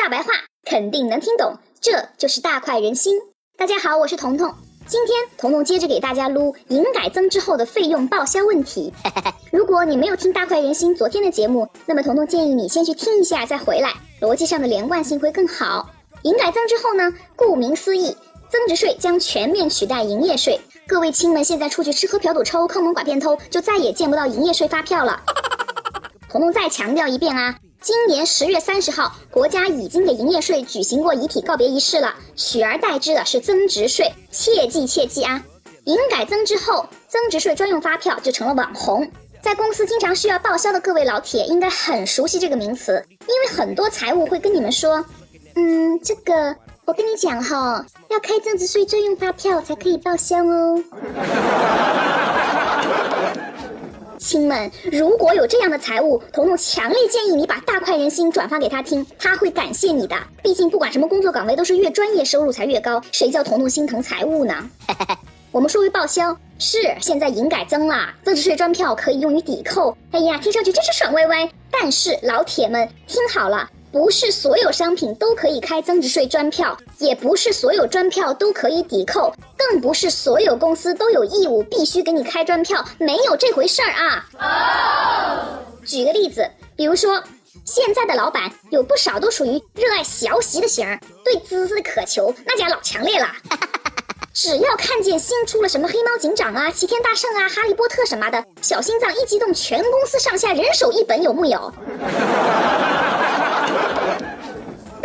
[0.00, 0.32] 大白话
[0.64, 3.18] 肯定能听懂，这就是大快人心。
[3.58, 4.50] 大家好，我是彤彤。
[4.86, 8.90] 今天彤彤接着给大家撸营改增之后的费用报销问题。
[9.52, 13.92] 如果你没有听大快人心昨天的节目，那么彤彤建议你先去听一下再回来，
[14.22, 15.90] 逻辑上的连贯性会更好。
[16.22, 18.16] 营改增之后呢，顾名思义，
[18.48, 20.58] 增值税将全面取代营业税。
[20.86, 25.22] 各位亲们，现在出去吃喝嫖赌抽、坑蒙拐骗偷，就再也见不到营业税发票了。
[26.30, 35.42] 彤彤再强调一遍啊，今年十月三十号，国家已经给营业税举行过遗体告别仪式了，取而代之的是增值税，切记切记啊！
[35.84, 45.02] 营改增之后，增值税专用发票就成了网红，在公司经常需要报销的各位老铁应该很熟悉这个名词，因为很多财务会跟你们说，
[45.54, 50.84] 嗯，这个我跟你讲哈，要开增值税专用发票才可以报销哦。
[54.20, 60.14] 亲们，如果有这样的财务，彤彤强烈建议你把大快人心转发给他听，他会感谢你的。
[60.42, 64.70] 毕竟不管什么工作岗位，都是越专业收入才越高，谁叫彤彤心疼财务呢？
[65.50, 69.96] 我们说回报销，是现在营改增了，增值税专票可以用于抵扣。
[70.10, 71.50] 哎呀，听上去真是爽歪歪。
[71.70, 73.70] 但是老铁们听好了。
[73.92, 85.60] 不是所有商品都可以开增值税专票，也不是所有专票都可以抵扣，更不是所有公司都有义务必须给你开专票，没有这回事儿啊。
[85.84, 87.20] 举个例子，比如说
[87.64, 93.26] 现在的老板有不少都属于热爱学习的型儿，对知识的渴求那家老强烈了。
[94.32, 101.74] 只要看见新出了什么黑猫警长啊、齐天大圣啊、哈利波特什么的，小心脏一激动，全公司上下人手一本，有木有？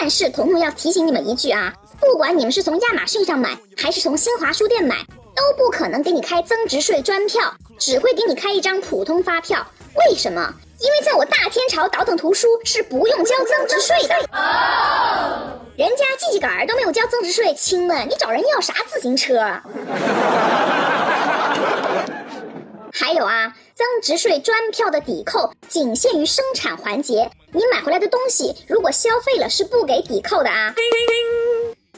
[0.00, 4.96] 但是彤彤要提醒你们一句啊，不管你们是从亚马逊上买，还是从新华书店买，
[5.34, 9.66] 都不可能给你开增值税专票，只会给你开一张普通发票。
[9.94, 10.54] 为什么？
[10.78, 14.14] 因为在我大天朝倒腾图书是不用交增值税的。
[15.76, 19.34] 人家记记杆儿都没有交增值税，亲们，你找人要啥自行车？
[22.92, 23.52] 还有啊，
[23.88, 30.74] 增值税专票的抵扣仅限于生产环节，你买回来的东西如果消费了是不给抵扣的啊。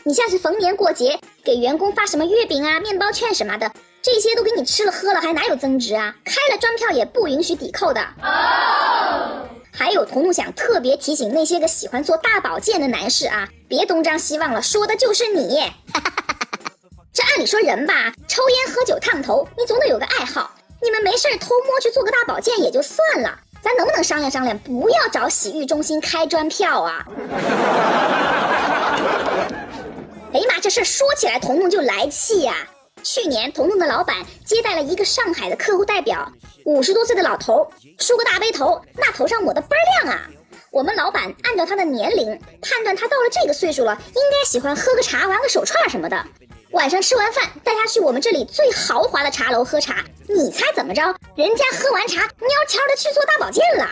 [0.05, 6.15] 你像是逢年过节给员工发什么月饼啊、面包券什么的，这些都给你吃了喝了，还哪有增值啊？
[6.25, 8.01] 开了专票也不允许抵扣的。
[9.73, 15.61] 还有，彤彤想特别提醒那些个喜欢做大保健的男士啊，别东张西望了，说的就是你。
[17.13, 20.53] 这按理说人吧，抽烟喝酒烫头，你总得有个爱好。
[20.83, 27.05] 你们没事偷摸去做个大保健也就算了，咱能不能商量商量，不要找洗浴中心开专票啊？
[30.33, 32.55] 哎呀妈，这事说起来，彤彤就来气呀。
[33.03, 36.31] 去年，彤彤的老板接待了一个上海的客户代表，
[36.65, 40.23] 五十多岁的老头，梳个大背头，那头上抹的倍儿亮啊。
[40.71, 42.27] 我们老板按照他的年龄
[42.63, 46.25] 判断，他到了这个岁数了，应该喜欢喝个茶、玩个手串什么的。
[46.73, 50.05] 晚上吃完饭，带他去我们这里最豪华的茶楼喝茶。
[50.29, 51.03] 你猜怎么着？
[51.35, 52.29] 人家喝完茶，蔫
[52.69, 53.89] 悄的去做大保健了。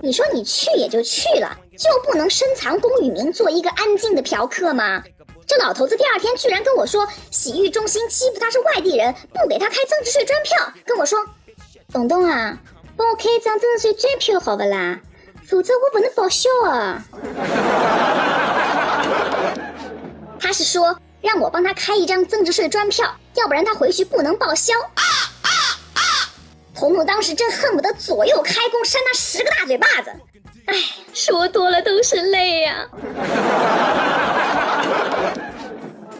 [0.00, 5.02] 你说你去也就去了，就不能深藏功与名，做一个安静的嫖客吗？
[5.46, 11.18] 这老头子第二天居然跟我说，洗浴中心欺负他是外地人，不给他开增值税专票，跟我说，
[11.92, 12.58] 东东啊，
[12.96, 14.98] 帮我开一张增值税专票好不啦？
[15.46, 17.04] 否则我不能报销啊。
[20.44, 24.74] 他是说让我帮他开一张增值税专票，要不然他回去不能报销。
[26.74, 30.12] 彤彤当时真恨不得左右开弓，扇他十个大嘴巴子。
[30.66, 30.74] 哎，
[31.14, 32.86] 说多了都是泪呀。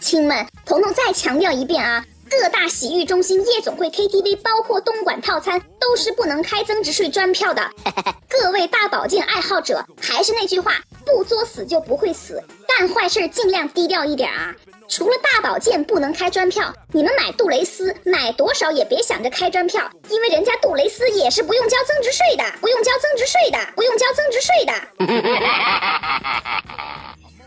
[0.01, 7.71] 亲们，彤彤再强调一遍啊，各大洗浴中心、夜总会、KTV，包括东莞套餐，都是不能开增值税专票的。
[8.27, 12.43] 各位大保健爱好者，还是那句话，不作死就不会死。
[12.77, 14.53] 干坏事尽量低调一点啊！
[14.89, 24.73] 除了大保健不能开专票，你们买杜蕾斯买多少也别想着开专票，因为人家杜蕾斯也是不用交增值税的，不用交增值税的，不用交增值税的。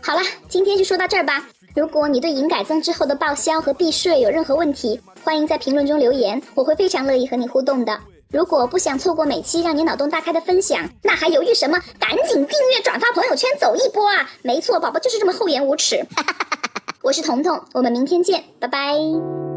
[0.02, 1.44] 好了，今天就说到这儿吧。
[1.76, 8.00] 如果你对营改增之后的报销和避税有任何问题，欢迎在评论中留言，我会非常乐意和你互动的。
[8.30, 11.78] 如果不想错过每期让你脑洞大开的分享，那还犹豫什么？
[11.98, 14.28] 赶紧订阅、转发朋友圈，走一波啊！
[14.42, 16.06] 没错，宝宝就是这么厚颜无耻。
[17.00, 19.47] 我是彤彤，我们明天见，拜拜。